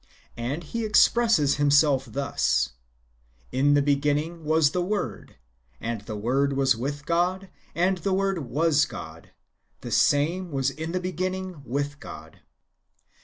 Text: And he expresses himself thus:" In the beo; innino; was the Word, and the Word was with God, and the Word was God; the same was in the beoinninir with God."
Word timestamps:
And 0.39 0.63
he 0.63 0.83
expresses 0.83 1.57
himself 1.57 2.05
thus:" 2.11 2.71
In 3.51 3.75
the 3.75 3.83
beo; 3.83 4.01
innino; 4.01 4.41
was 4.41 4.71
the 4.71 4.81
Word, 4.81 5.35
and 5.79 6.01
the 6.01 6.15
Word 6.15 6.53
was 6.53 6.75
with 6.75 7.05
God, 7.05 7.51
and 7.75 7.99
the 7.99 8.11
Word 8.11 8.39
was 8.49 8.85
God; 8.87 9.29
the 9.81 9.91
same 9.91 10.49
was 10.51 10.71
in 10.71 10.93
the 10.93 10.99
beoinninir 10.99 11.63
with 11.63 11.99
God." 11.99 12.39